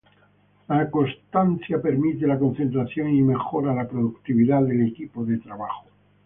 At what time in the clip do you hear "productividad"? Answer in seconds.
3.87-4.63